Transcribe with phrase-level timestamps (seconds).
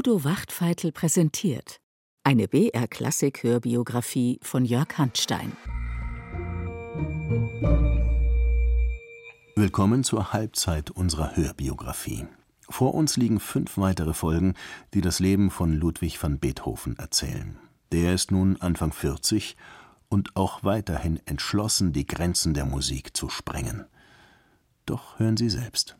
[0.00, 1.78] Udo Wachtfeitel präsentiert
[2.24, 5.52] eine BR-Klassik-Hörbiografie von Jörg Handstein.
[9.54, 12.24] Willkommen zur Halbzeit unserer Hörbiografie.
[12.66, 14.54] Vor uns liegen fünf weitere Folgen,
[14.94, 17.58] die das Leben von Ludwig van Beethoven erzählen.
[17.92, 19.54] Der ist nun Anfang 40
[20.08, 23.84] und auch weiterhin entschlossen, die Grenzen der Musik zu sprengen.
[24.86, 25.99] Doch hören Sie selbst.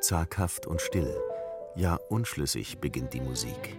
[0.00, 1.16] Zaghaft und still,
[1.74, 3.76] ja unschlüssig beginnt die Musik.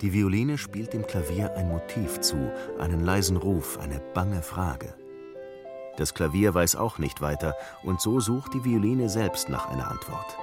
[0.00, 4.94] Die Violine spielt dem Klavier ein Motiv zu, einen leisen Ruf, eine bange Frage.
[5.96, 10.38] Das Klavier weiß auch nicht weiter, und so sucht die Violine selbst nach einer Antwort.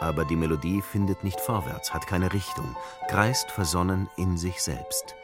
[0.00, 2.76] Aber die Melodie findet nicht vorwärts, hat keine Richtung,
[3.08, 5.14] kreist versonnen in sich selbst.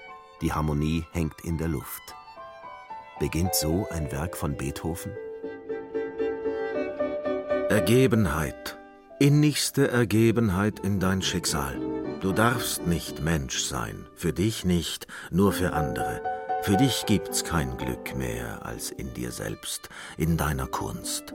[0.41, 2.03] Die Harmonie hängt in der Luft.
[3.19, 5.12] Beginnt so ein Werk von Beethoven?
[7.69, 8.78] Ergebenheit,
[9.19, 11.78] innigste Ergebenheit in dein Schicksal.
[12.20, 16.23] Du darfst nicht Mensch sein, für dich nicht, nur für andere.
[16.62, 21.34] Für dich gibt's kein Glück mehr als in dir selbst, in deiner Kunst.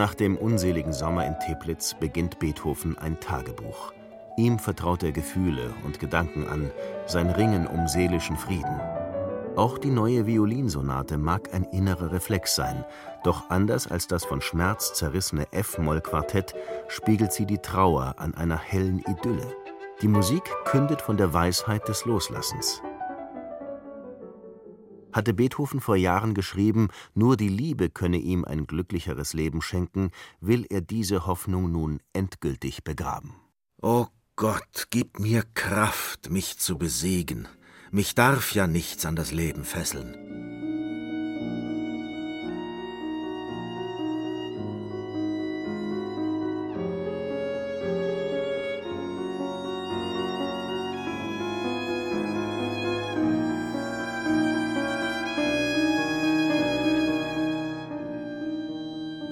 [0.00, 3.92] Nach dem unseligen Sommer in Teplitz beginnt Beethoven ein Tagebuch.
[4.38, 6.70] Ihm vertraut er Gefühle und Gedanken an,
[7.04, 8.80] sein Ringen um seelischen Frieden.
[9.56, 12.82] Auch die neue Violinsonate mag ein innerer Reflex sein,
[13.24, 16.54] doch anders als das von Schmerz zerrissene F-Moll-Quartett
[16.88, 19.54] spiegelt sie die Trauer an einer hellen Idylle.
[20.00, 22.80] Die Musik kündet von der Weisheit des Loslassens.
[25.12, 30.66] Hatte Beethoven vor Jahren geschrieben, nur die Liebe könne ihm ein glücklicheres Leben schenken, will
[30.68, 33.34] er diese Hoffnung nun endgültig begraben.
[33.82, 37.48] O Gott, gib mir Kraft, mich zu besiegen.
[37.90, 40.59] Mich darf ja nichts an das Leben fesseln.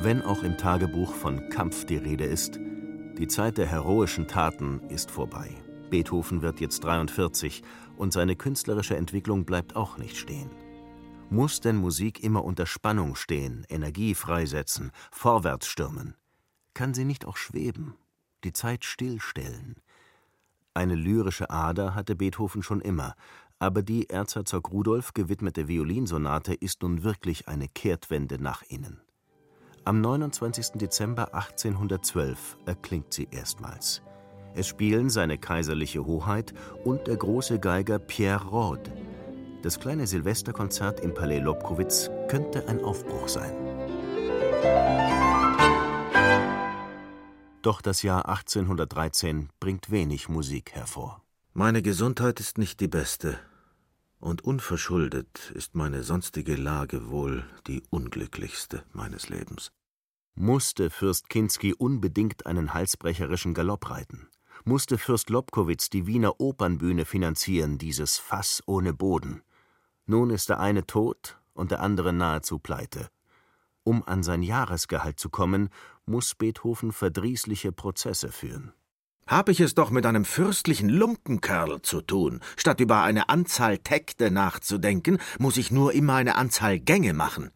[0.08, 2.58] Wenn auch im Tagebuch von Kampf die Rede ist,
[3.18, 5.50] die Zeit der heroischen Taten ist vorbei.
[5.90, 7.62] Beethoven wird jetzt 43
[7.98, 10.48] und seine künstlerische Entwicklung bleibt auch nicht stehen.
[11.28, 16.14] Muss denn Musik immer unter Spannung stehen, Energie freisetzen, vorwärts stürmen?
[16.72, 17.94] Kann sie nicht auch schweben,
[18.44, 19.76] die Zeit stillstellen?
[20.72, 23.14] Eine lyrische Ader hatte Beethoven schon immer,
[23.58, 29.02] aber die Erzherzog Rudolf gewidmete Violinsonate ist nun wirklich eine Kehrtwende nach innen.
[29.84, 30.72] Am 29.
[30.74, 34.02] Dezember 1812 erklingt sie erstmals.
[34.54, 36.52] Es spielen seine kaiserliche Hoheit
[36.84, 38.92] und der große Geiger Pierre Rode.
[39.62, 43.52] Das kleine Silvesterkonzert im Palais Lobkowitz könnte ein Aufbruch sein.
[47.62, 51.22] Doch das Jahr 1813 bringt wenig Musik hervor.
[51.54, 53.38] Meine Gesundheit ist nicht die beste,
[54.20, 59.70] und unverschuldet ist meine sonstige Lage wohl die unglücklichste meines Lebens
[60.38, 64.28] musste Fürst Kinsky unbedingt einen halsbrecherischen Galopp reiten,
[64.64, 69.42] musste Fürst Lobkowitz die Wiener Opernbühne finanzieren, dieses Fass ohne Boden.
[70.06, 73.08] Nun ist der eine tot und der andere nahezu pleite.
[73.82, 75.70] Um an sein Jahresgehalt zu kommen,
[76.06, 78.72] muss Beethoven verdrießliche Prozesse führen.
[79.28, 82.40] Hab ich es doch mit einem fürstlichen Lumpenkerl zu tun.
[82.56, 87.50] Statt über eine Anzahl Tekte nachzudenken, muss ich nur immer eine Anzahl Gänge machen.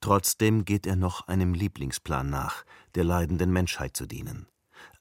[0.00, 2.64] Trotzdem geht er noch einem Lieblingsplan nach,
[2.96, 4.48] der leidenden Menschheit zu dienen.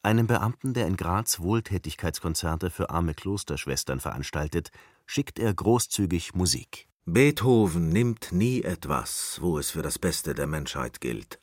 [0.04, 4.70] Einem Beamten, der in Graz Wohltätigkeitskonzerte für arme Klosterschwestern veranstaltet,
[5.08, 6.88] schickt er großzügig Musik.
[7.06, 11.40] Beethoven nimmt nie etwas, wo es für das Beste der Menschheit gilt.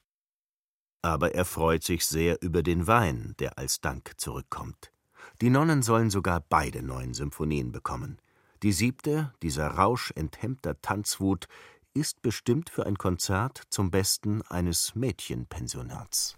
[1.03, 4.93] Aber er freut sich sehr über den Wein, der als Dank zurückkommt.
[5.41, 8.19] Die Nonnen sollen sogar beide neuen Symphonien bekommen.
[8.63, 11.47] Die siebte, dieser Rausch enthemmter Tanzwut,
[11.95, 16.37] ist bestimmt für ein Konzert zum Besten eines Mädchenpensionats.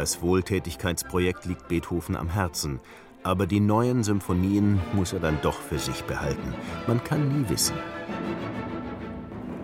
[0.00, 2.80] Das Wohltätigkeitsprojekt liegt Beethoven am Herzen,
[3.22, 6.54] aber die neuen Symphonien muss er dann doch für sich behalten.
[6.86, 7.76] Man kann nie wissen.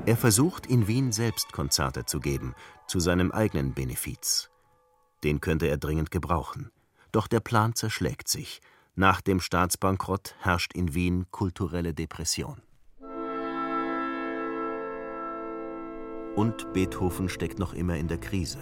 [0.05, 2.55] Er versucht, in Wien selbst Konzerte zu geben,
[2.87, 4.51] zu seinem eigenen Benefiz.
[5.25, 6.71] Den könnte er dringend gebrauchen.
[7.13, 8.61] Doch der Plan zerschlägt sich.
[8.95, 12.61] Nach dem Staatsbankrott herrscht in Wien kulturelle Depression.
[16.35, 18.59] Und Beethoven steckt noch immer in der Krise.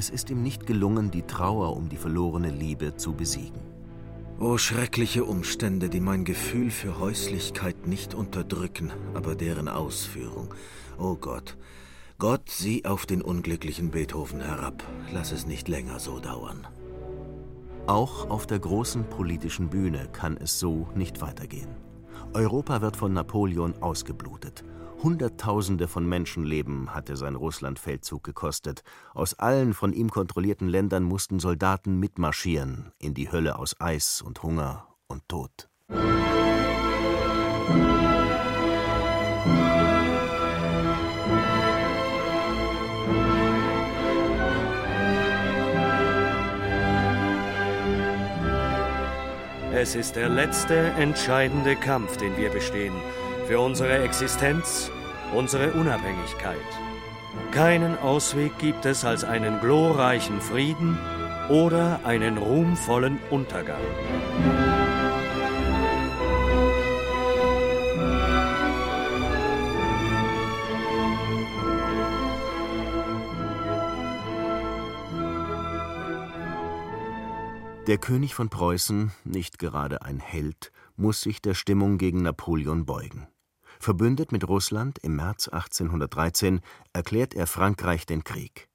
[0.00, 3.60] Es ist ihm nicht gelungen, die Trauer um die verlorene Liebe zu besiegen.
[4.38, 10.54] O schreckliche Umstände, die mein Gefühl für Häuslichkeit nicht unterdrücken, aber deren Ausführung.
[10.98, 11.58] O Gott,
[12.18, 14.82] Gott, sieh auf den unglücklichen Beethoven herab.
[15.12, 16.66] Lass es nicht länger so dauern.
[17.86, 21.76] Auch auf der großen politischen Bühne kann es so nicht weitergehen.
[22.32, 24.64] Europa wird von Napoleon ausgeblutet.
[25.02, 28.82] Hunderttausende von Menschenleben hatte sein Russlandfeldzug gekostet.
[29.14, 34.42] Aus allen von ihm kontrollierten Ländern mussten Soldaten mitmarschieren in die Hölle aus Eis und
[34.42, 35.68] Hunger und Tod.
[49.72, 52.92] Es ist der letzte entscheidende Kampf, den wir bestehen
[53.50, 54.92] für unsere Existenz,
[55.34, 56.56] unsere Unabhängigkeit.
[57.50, 60.96] Keinen Ausweg gibt es als einen glorreichen Frieden
[61.48, 63.80] oder einen ruhmvollen Untergang.
[77.88, 83.26] Der König von Preußen, nicht gerade ein Held, muss sich der Stimmung gegen Napoleon beugen.
[83.82, 86.60] Verbündet mit Russland im März 1813
[86.92, 88.68] erklärt er Frankreich den Krieg.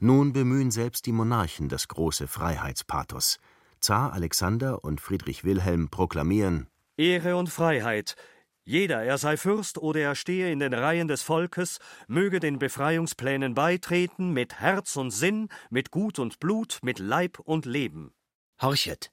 [0.00, 3.38] Nun bemühen selbst die Monarchen das große Freiheitspathos.
[3.78, 6.66] Zar Alexander und Friedrich Wilhelm proklamieren
[6.96, 8.16] Ehre und Freiheit.
[8.64, 13.54] Jeder, er sei Fürst oder er stehe in den Reihen des Volkes, möge den Befreiungsplänen
[13.54, 18.12] beitreten mit Herz und Sinn, mit Gut und Blut, mit Leib und Leben.
[18.60, 19.12] Horchet!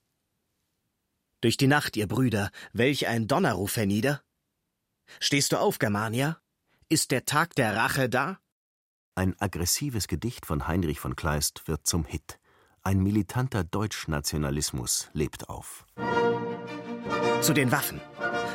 [1.41, 4.23] Durch die Nacht, ihr Brüder, welch ein Donnerruf hernieder!
[5.19, 6.39] Stehst du auf, Germania?
[6.89, 8.39] Ist der Tag der Rache da?
[9.15, 12.39] Ein aggressives Gedicht von Heinrich von Kleist wird zum Hit.
[12.83, 15.85] Ein militanter Deutschnationalismus lebt auf.
[17.41, 17.99] Zu den Waffen!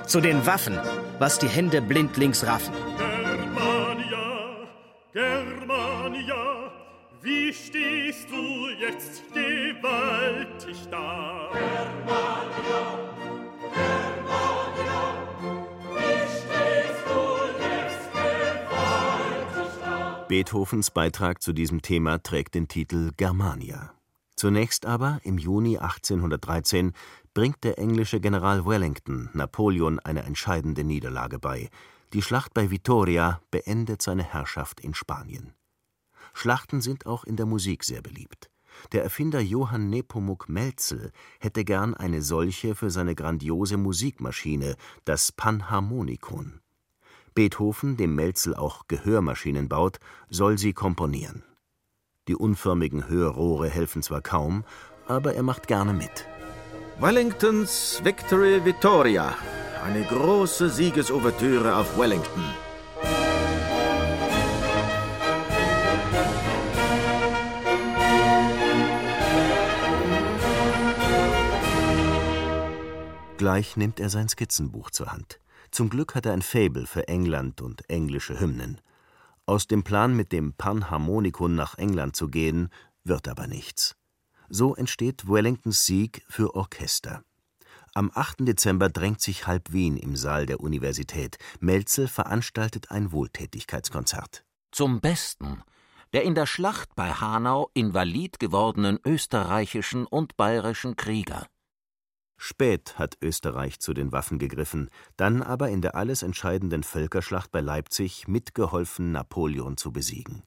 [0.06, 0.78] Zu den Waffen!
[1.18, 2.72] Was die Hände blindlings raffen!
[2.96, 4.68] Germania,
[5.12, 6.72] Germania,
[7.20, 11.50] wie stehst du jetzt gewaltig da?
[11.52, 13.21] Germania,
[20.32, 23.92] Beethovens Beitrag zu diesem Thema trägt den Titel Germania.
[24.34, 26.94] Zunächst aber, im Juni 1813,
[27.34, 31.68] bringt der englische General Wellington Napoleon eine entscheidende Niederlage bei.
[32.14, 35.52] Die Schlacht bei Vittoria beendet seine Herrschaft in Spanien.
[36.32, 38.48] Schlachten sind auch in der Musik sehr beliebt.
[38.92, 46.61] Der Erfinder Johann Nepomuk Melzel hätte gern eine solche für seine grandiose Musikmaschine, das Panharmonikon.
[47.34, 49.98] Beethoven, dem Melzel auch Gehörmaschinen baut,
[50.28, 51.42] soll sie komponieren.
[52.28, 54.64] Die unförmigen Hörrohre helfen zwar kaum,
[55.06, 56.26] aber er macht gerne mit.
[57.00, 59.34] Wellingtons Victory Vittoria.
[59.84, 62.44] Eine große Siegesouvertüre auf Wellington.
[73.42, 75.41] Gleich nimmt er sein Skizzenbuch zur Hand.
[75.72, 78.80] Zum Glück hat er ein Faible für England und englische Hymnen.
[79.46, 82.68] Aus dem Plan, mit dem Panharmonikon nach England zu gehen,
[83.02, 83.96] wird aber nichts.
[84.48, 87.24] So entsteht Wellingtons Sieg für Orchester.
[87.94, 88.46] Am 8.
[88.46, 91.38] Dezember drängt sich halb Wien im Saal der Universität.
[91.58, 94.44] Melzel veranstaltet ein Wohltätigkeitskonzert.
[94.70, 95.62] Zum Besten
[96.12, 101.46] der in der Schlacht bei Hanau invalid gewordenen österreichischen und bayerischen Krieger.
[102.44, 107.60] Spät hat Österreich zu den Waffen gegriffen, dann aber in der alles entscheidenden Völkerschlacht bei
[107.60, 110.42] Leipzig mitgeholfen, Napoleon zu besiegen.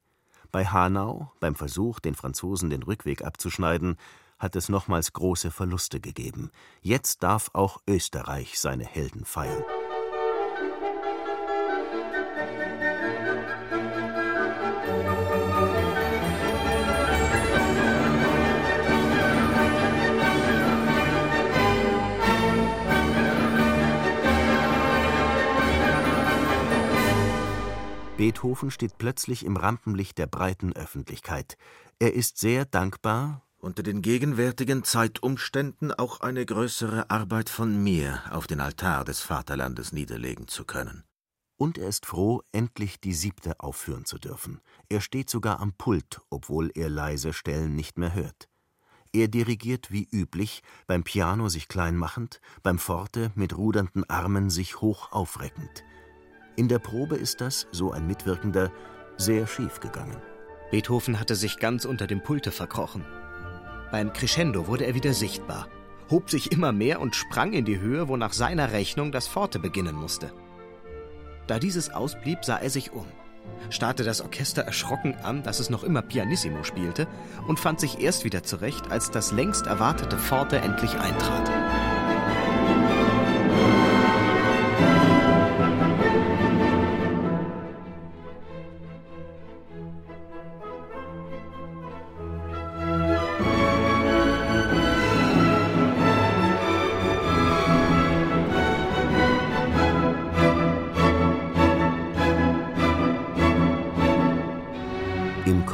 [0.51, 3.95] Bei Hanau, beim Versuch, den Franzosen den Rückweg abzuschneiden,
[4.37, 6.51] hat es nochmals große Verluste gegeben.
[6.81, 9.63] Jetzt darf auch Österreich seine Helden feiern.
[28.25, 31.59] Beethoven steht plötzlich im Rampenlicht der breiten Öffentlichkeit.
[31.99, 38.47] Er ist sehr dankbar, unter den gegenwärtigen Zeitumständen auch eine größere Arbeit von mir auf
[38.47, 41.03] den Altar des Vaterlandes niederlegen zu können.
[41.57, 44.59] Und er ist froh, endlich die siebte aufführen zu dürfen.
[44.89, 48.49] Er steht sogar am Pult, obwohl er leise Stellen nicht mehr hört.
[49.13, 54.81] Er dirigiert wie üblich, beim Piano sich klein machend, beim Forte mit rudernden Armen sich
[54.81, 55.83] hoch aufreckend.
[56.57, 58.71] In der Probe ist das, so ein Mitwirkender,
[59.17, 60.15] sehr schief gegangen.
[60.71, 63.05] Beethoven hatte sich ganz unter dem Pulte verkrochen.
[63.91, 65.67] Beim Crescendo wurde er wieder sichtbar,
[66.09, 69.59] hob sich immer mehr und sprang in die Höhe, wo nach seiner Rechnung das Forte
[69.59, 70.31] beginnen musste.
[71.47, 73.05] Da dieses ausblieb, sah er sich um,
[73.69, 77.07] starrte das Orchester erschrocken an, dass es noch immer Pianissimo spielte,
[77.47, 81.64] und fand sich erst wieder zurecht, als das längst erwartete Forte endlich eintrat.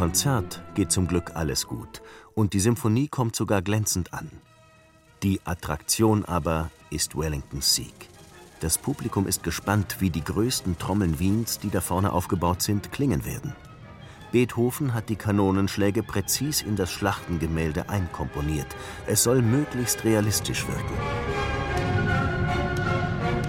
[0.01, 2.01] Konzert geht zum Glück alles gut
[2.33, 4.31] und die Symphonie kommt sogar glänzend an.
[5.21, 7.93] Die Attraktion aber ist Wellingtons Sieg.
[8.61, 13.25] Das Publikum ist gespannt, wie die größten Trommeln Wiens, die da vorne aufgebaut sind, klingen
[13.25, 13.55] werden.
[14.31, 18.75] Beethoven hat die Kanonenschläge präzis in das Schlachtengemälde einkomponiert.
[19.05, 20.97] Es soll möglichst realistisch wirken.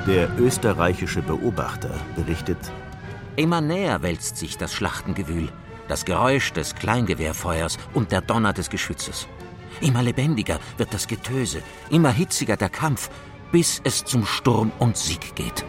[0.07, 2.59] Der österreichische Beobachter berichtet:
[3.37, 5.49] Immer näher wälzt sich das Schlachtengewühl
[5.93, 9.29] das Geräusch des Kleingewehrfeuers und der Donner des Geschützes.
[9.83, 13.11] Immer lebendiger wird das Getöse, immer hitziger der Kampf,
[13.53, 15.67] bis es zum Sturm und Sieg geht.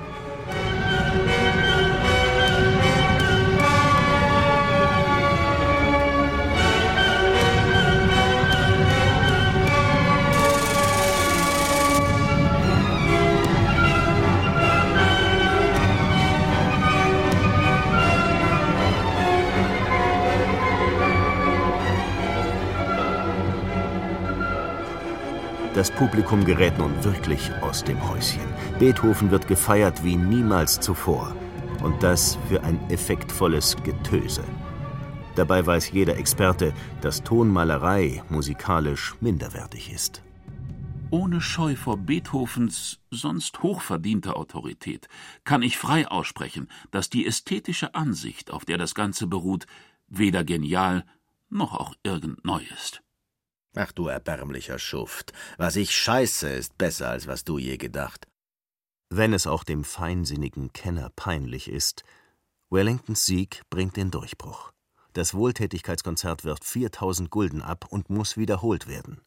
[25.95, 28.41] Publikum gerät nun wirklich aus dem Häuschen.
[28.79, 31.35] Beethoven wird gefeiert wie niemals zuvor.
[31.83, 34.43] Und das für ein effektvolles Getöse.
[35.35, 40.23] Dabei weiß jeder Experte, dass Tonmalerei musikalisch minderwertig ist.
[41.11, 45.07] Ohne Scheu vor Beethovens sonst hochverdienter Autorität
[45.43, 49.67] kann ich frei aussprechen, dass die ästhetische Ansicht, auf der das Ganze beruht,
[50.07, 51.05] weder genial
[51.49, 53.02] noch auch irgend neu ist.
[53.75, 58.27] Ach du erbärmlicher Schuft, was ich scheiße, ist besser, als was du je gedacht.
[59.09, 62.03] Wenn es auch dem feinsinnigen Kenner peinlich ist,
[62.69, 64.71] Wellingtons Sieg bringt den Durchbruch.
[65.13, 69.21] Das Wohltätigkeitskonzert wirft 4000 Gulden ab und muss wiederholt werden.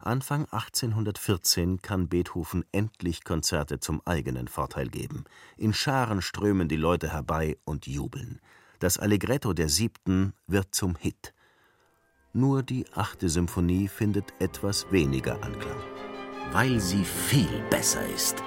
[0.00, 5.24] Anfang 1814 kann Beethoven endlich Konzerte zum eigenen Vorteil geben.
[5.56, 8.40] In Scharen strömen die Leute herbei und jubeln.
[8.80, 11.34] Das Allegretto der siebten wird zum Hit.
[12.34, 15.76] Nur die achte Symphonie findet etwas weniger Anklang.
[16.50, 18.42] Weil sie viel besser ist.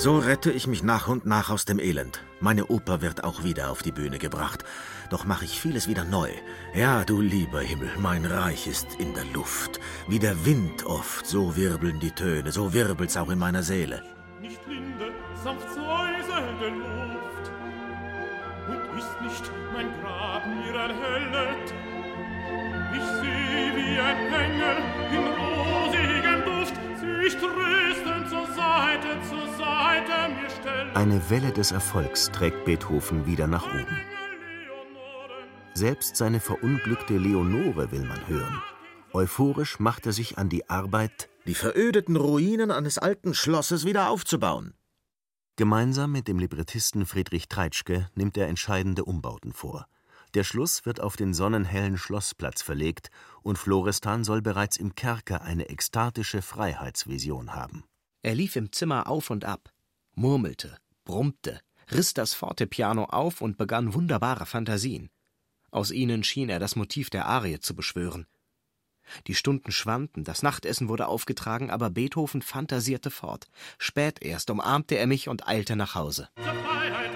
[0.00, 2.24] So rette ich mich nach und nach aus dem Elend.
[2.40, 4.64] Meine Oper wird auch wieder auf die Bühne gebracht.
[5.10, 6.30] Doch mache ich vieles wieder neu.
[6.74, 9.78] Ja, du lieber Himmel, mein Reich ist in der Luft.
[10.08, 14.02] Wie der Wind oft, so wirbeln die Töne, so wirbelt's auch in meiner Seele.
[14.40, 15.12] Nicht linde,
[15.44, 17.52] sanft säuselnde Luft.
[18.70, 21.74] Und ist nicht mein Grab mir erhellet.
[22.94, 24.76] Ich seh wie ein Engel
[25.12, 27.89] in rosigem Duft sich tröstend
[30.94, 34.00] Eine Welle des Erfolgs trägt Beethoven wieder nach oben.
[35.72, 38.62] Selbst seine verunglückte Leonore will man hören.
[39.12, 44.74] Euphorisch macht er sich an die Arbeit, die verödeten Ruinen eines alten Schlosses wieder aufzubauen.
[45.56, 49.86] Gemeinsam mit dem Librettisten Friedrich Treitschke nimmt er entscheidende Umbauten vor.
[50.34, 53.10] Der Schluss wird auf den sonnenhellen Schlossplatz verlegt
[53.42, 57.84] und Florestan soll bereits im Kerker eine ekstatische Freiheitsvision haben.
[58.22, 59.72] Er lief im Zimmer auf und ab,
[60.14, 61.60] murmelte, brummte,
[61.90, 65.10] riss das Fortepiano auf und begann wunderbare Fantasien.
[65.70, 68.26] Aus ihnen schien er das Motiv der Arie zu beschwören.
[69.26, 73.48] Die Stunden schwanden, das Nachtessen wurde aufgetragen, aber Beethoven fantasierte fort.
[73.78, 76.28] Spät erst umarmte er mich und eilte nach Hause.
[76.36, 77.10] Zur Freiheit,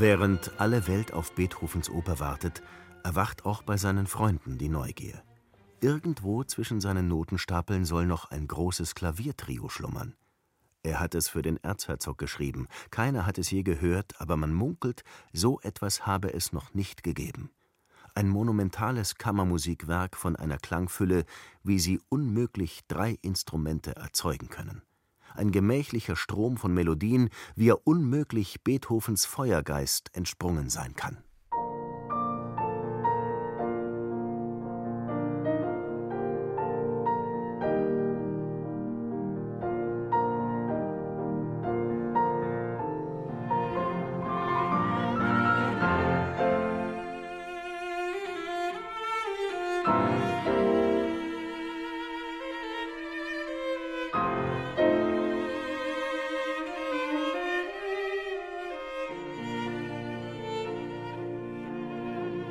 [0.00, 2.62] Während alle Welt auf Beethovens Oper wartet,
[3.04, 5.22] erwacht auch bei seinen Freunden die Neugier.
[5.82, 10.14] Irgendwo zwischen seinen Notenstapeln soll noch ein großes Klaviertrio schlummern.
[10.82, 12.66] Er hat es für den Erzherzog geschrieben.
[12.90, 15.04] Keiner hat es je gehört, aber man munkelt,
[15.34, 17.50] so etwas habe es noch nicht gegeben.
[18.14, 21.26] Ein monumentales Kammermusikwerk von einer Klangfülle,
[21.62, 24.80] wie sie unmöglich drei Instrumente erzeugen können.
[25.34, 31.22] Ein gemächlicher Strom von Melodien, wie er unmöglich Beethovens Feuergeist entsprungen sein kann.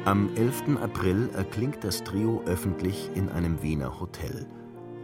[0.10, 0.82] Am 11.
[0.82, 4.48] April erklingt das Trio öffentlich in einem Wiener Hotel.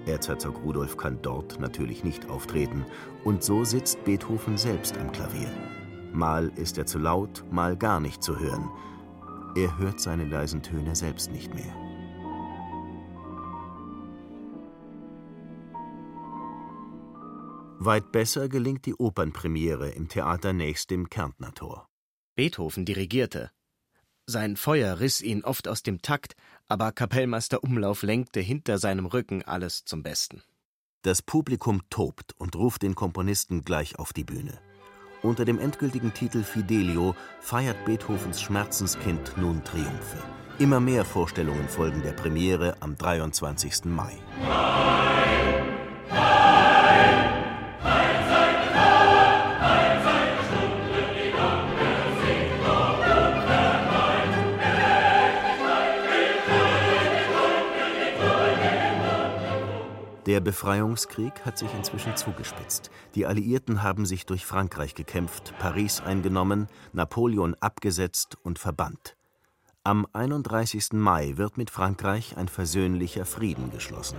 [0.08, 2.88] Erzherzog Rudolf kann dort natürlich nicht auftreten,
[3.24, 5.48] und so sitzt Beethoven selbst am Klavier.
[6.12, 8.72] Mal ist er zu laut, mal gar nicht zu hören.
[9.56, 11.76] Er hört seine leisen Töne selbst nicht mehr.
[17.78, 21.90] Weit besser gelingt die Opernpremiere im Theater nächst dem Kärntner Tor.
[22.36, 23.52] Beethoven dirigierte.
[24.28, 26.36] Sein Feuer riss ihn oft aus dem Takt,
[26.68, 30.42] aber Kapellmeister Umlauf lenkte hinter seinem Rücken alles zum Besten.
[31.04, 34.60] Das Publikum tobt und ruft den Komponisten gleich auf die Bühne.
[35.22, 40.24] Unter dem endgültigen Titel Fidelio feiert Beethovens Schmerzenskind nun Triumphe.
[40.58, 43.86] Immer mehr Vorstellungen folgen der Premiere am 23.
[43.86, 44.18] Mai.
[60.26, 62.90] Der Befreiungskrieg hat sich inzwischen zugespitzt.
[63.14, 69.16] Die Alliierten haben sich durch Frankreich gekämpft, Paris eingenommen, Napoleon abgesetzt und verbannt.
[69.84, 70.94] Am 31.
[70.94, 74.18] Mai wird mit Frankreich ein versöhnlicher Frieden geschlossen.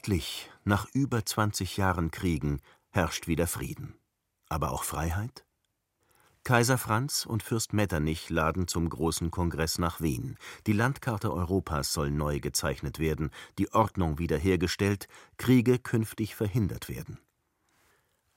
[0.00, 3.98] Endlich, nach über 20 Jahren Kriegen, herrscht wieder Frieden.
[4.48, 5.44] Aber auch Freiheit?
[6.42, 10.38] Kaiser Franz und Fürst Metternich laden zum großen Kongress nach Wien.
[10.66, 17.18] Die Landkarte Europas soll neu gezeichnet werden, die Ordnung wiederhergestellt, Kriege künftig verhindert werden.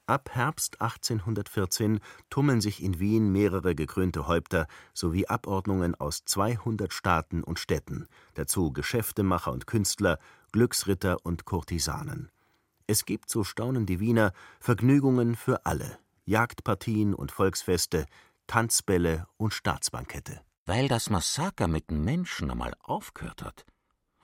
[0.06, 7.42] Ab Herbst 1814 tummeln sich in Wien mehrere gekrönte Häupter sowie Abordnungen aus 200 Staaten
[7.42, 10.20] und Städten, dazu Geschäftemacher und Künstler,
[10.54, 12.32] Glücksritter und Kurtisanen.
[12.88, 18.06] Es gibt, so staunen die Wiener, Vergnügungen für alle, Jagdpartien und Volksfeste,
[18.48, 20.42] Tanzbälle und Staatsbankette.
[20.66, 23.66] Weil das Massaker mit den Menschen einmal aufgehört hat,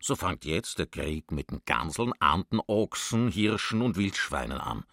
[0.02, 4.86] so fängt jetzt der Krieg mit den Ganseln, Anten, Ochsen, Hirschen und Wildschweinen an.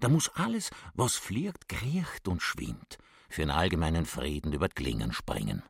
[0.00, 5.62] Da muss alles, was fliegt, kriecht und schwimmt, für einen allgemeinen Frieden über Klingen springen.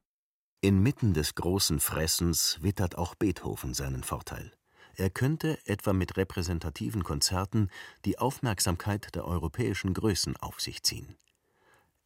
[0.61, 4.53] Inmitten des großen Fressens wittert auch Beethoven seinen Vorteil.
[4.96, 7.70] Er könnte, etwa mit repräsentativen Konzerten,
[8.06, 11.16] die Aufmerksamkeit der europäischen Größen auf sich ziehen.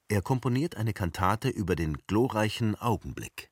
[0.09, 3.49] Er komponiert eine Kantate über den glorreichen Augenblick.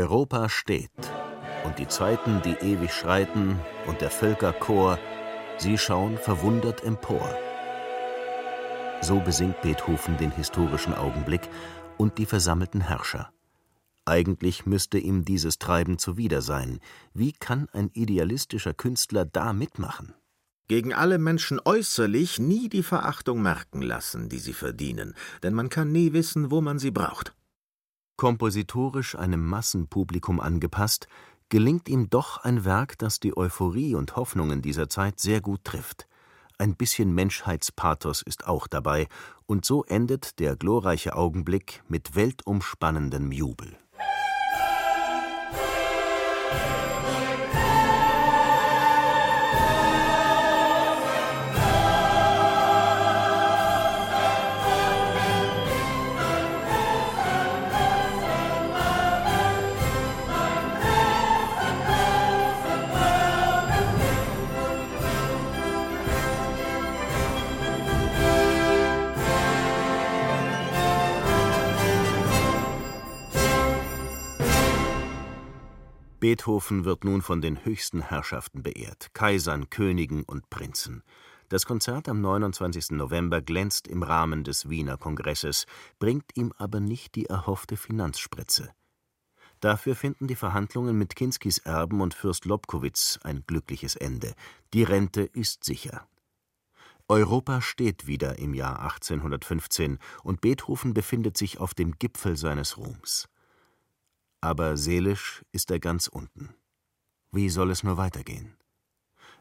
[0.00, 0.90] Europa steht,
[1.64, 4.98] und die Zeiten, die ewig schreiten, und der Völkerchor,
[5.58, 7.28] sie schauen verwundert empor.
[9.02, 11.42] So besingt Beethoven den historischen Augenblick
[11.98, 13.30] und die versammelten Herrscher.
[14.06, 16.80] Eigentlich müsste ihm dieses Treiben zuwider sein.
[17.12, 20.14] Wie kann ein idealistischer Künstler da mitmachen?
[20.66, 25.92] Gegen alle Menschen äußerlich nie die Verachtung merken lassen, die sie verdienen, denn man kann
[25.92, 27.34] nie wissen, wo man sie braucht.
[28.20, 31.08] Kompositorisch einem Massenpublikum angepasst,
[31.48, 36.06] gelingt ihm doch ein Werk, das die Euphorie und Hoffnungen dieser Zeit sehr gut trifft.
[36.58, 39.08] Ein bisschen Menschheitspathos ist auch dabei,
[39.46, 43.78] und so endet der glorreiche Augenblick mit weltumspannendem Jubel.
[76.20, 81.02] Beethoven wird nun von den höchsten Herrschaften beehrt, Kaisern, Königen und Prinzen.
[81.48, 82.90] Das Konzert am 29.
[82.90, 85.64] November glänzt im Rahmen des Wiener Kongresses,
[85.98, 88.68] bringt ihm aber nicht die erhoffte Finanzspritze.
[89.60, 94.34] Dafür finden die Verhandlungen mit Kinskis Erben und Fürst Lobkowitz ein glückliches Ende.
[94.74, 96.06] Die Rente ist sicher.
[97.08, 103.29] Europa steht wieder im Jahr 1815 und Beethoven befindet sich auf dem Gipfel seines Ruhms.
[104.40, 106.54] Aber seelisch ist er ganz unten.
[107.32, 108.56] Wie soll es nur weitergehen?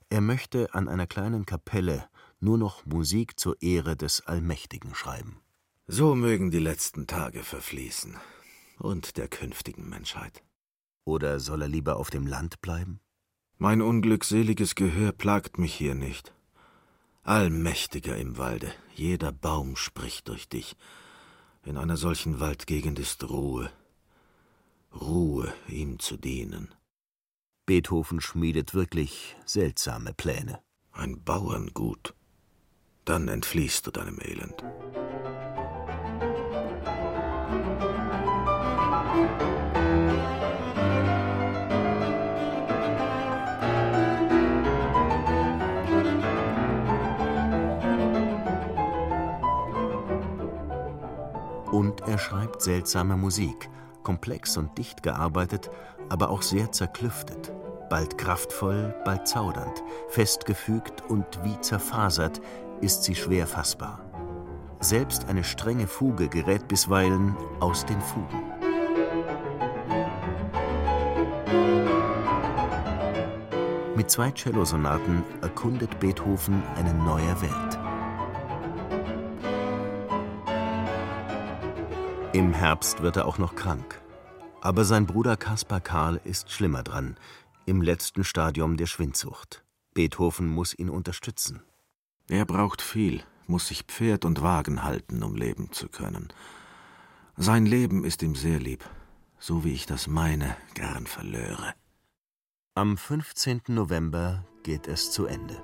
[0.10, 2.10] Er möchte an einer kleinen Kapelle
[2.40, 5.42] nur noch Musik zur Ehre des Allmächtigen schreiben.
[5.88, 8.18] So mögen die letzten Tage verfließen
[8.78, 10.44] und der künftigen Menschheit.
[11.06, 13.00] Oder soll er lieber auf dem Land bleiben?
[13.58, 16.34] Mein unglückseliges Gehör plagt mich hier nicht.
[17.24, 20.78] Allmächtiger im Walde, jeder Baum spricht durch dich.
[21.64, 23.70] In einer solchen Waldgegend ist Ruhe.
[24.93, 26.73] Ruhe, ihm zu dienen.
[27.65, 30.60] Beethoven schmiedet wirklich seltsame Pläne.
[30.91, 32.15] Ein Bauerngut.
[33.06, 34.63] Dann entfliehst du deinem Elend.
[51.71, 53.69] Und er schreibt seltsame Musik,
[54.04, 55.70] komplex und dicht gearbeitet,
[56.10, 57.52] aber auch sehr zerklüftet,
[57.90, 62.42] bald kraftvoll, bald zaudernd, festgefügt und wie zerfasert
[62.82, 64.02] ist sie schwer fassbar.
[64.80, 68.44] Selbst eine strenge Fuge gerät bisweilen aus den Fugen.
[73.96, 77.88] Mit zwei Cellosonaten erkundet Beethoven eine neue Welt.
[82.32, 84.00] Im Herbst wird er auch noch krank.
[84.62, 87.18] Aber sein Bruder Kaspar Karl ist schlimmer dran,
[87.65, 89.63] im letzten Stadium der Schwindsucht.
[89.96, 91.63] Beethoven muss ihn unterstützen.
[92.28, 96.32] Er braucht viel, muss sich Pferd und Wagen halten, um leben zu können.
[97.36, 98.88] Sein Leben ist ihm sehr lieb,
[99.39, 101.74] so wie ich das meine gern verlöre.
[102.76, 103.62] Am 15.
[103.70, 105.60] November geht es zu Ende.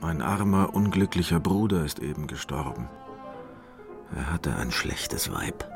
[0.00, 2.88] Mein armer, unglücklicher Bruder ist eben gestorben.
[4.14, 5.69] Er hatte ein schlechtes Weib.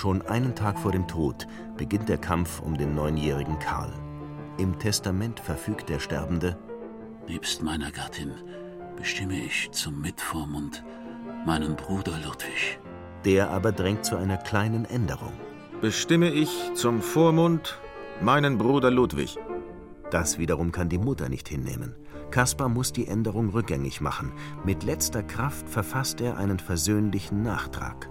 [0.00, 3.92] Schon einen Tag vor dem Tod beginnt der Kampf um den neunjährigen Karl.
[4.56, 6.56] Im Testament verfügt der Sterbende:
[7.28, 8.32] Nebst meiner Gattin
[8.96, 10.84] bestimme ich zum Mitvormund
[11.44, 12.78] meinen Bruder Ludwig.
[13.26, 15.34] Der aber drängt zu einer kleinen Änderung.
[15.82, 17.78] Bestimme ich zum Vormund
[18.22, 19.36] meinen Bruder Ludwig.
[20.10, 21.94] Das wiederum kann die Mutter nicht hinnehmen.
[22.30, 24.32] Kaspar muss die Änderung rückgängig machen.
[24.64, 28.08] Mit letzter Kraft verfasst er einen versöhnlichen Nachtrag.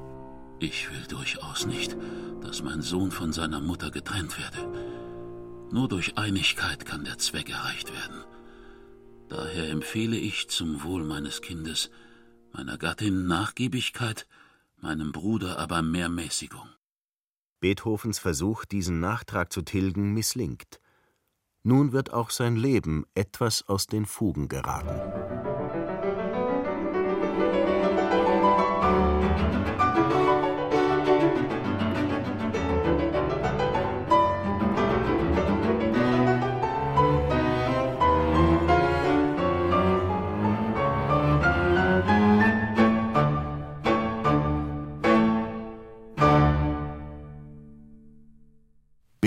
[0.60, 1.96] Ich will durchaus nicht,
[2.42, 5.70] dass mein Sohn von seiner Mutter getrennt werde.
[5.72, 8.24] Nur durch Einigkeit kann der Zweck erreicht werden.
[9.30, 11.90] Daher empfehle ich zum Wohl meines Kindes
[12.52, 14.28] meiner Gattin Nachgiebigkeit,
[14.78, 16.68] meinem Bruder aber mehr Mäßigung.
[17.60, 20.80] Beethovens Versuch, diesen Nachtrag zu tilgen, misslingt.
[21.64, 25.49] Nun wird auch sein Leben etwas aus den Fugen geraten.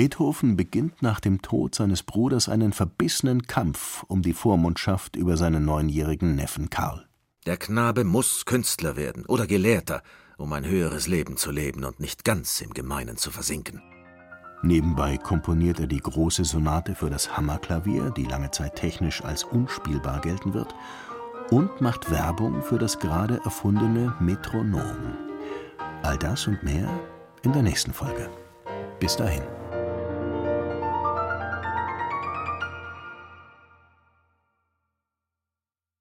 [0.03, 5.65] Beethoven beginnt nach dem Tod seines Bruders einen verbissenen Kampf um die Vormundschaft über seinen
[5.65, 7.07] neunjährigen Neffen Karl.
[7.47, 10.03] Der Knabe muss Künstler werden oder Gelehrter,
[10.39, 13.81] um ein höheres Leben zu leben und nicht ganz im Gemeinen zu versinken.
[14.65, 20.21] Nebenbei komponiert er die große Sonate für das Hammerklavier, die lange Zeit technisch als unspielbar
[20.21, 20.75] gelten wird,
[21.53, 25.17] und macht Werbung für das gerade erfundene Metronom.
[26.03, 26.91] All das und mehr
[27.45, 28.29] in der nächsten Folge.
[28.99, 29.43] Bis dahin.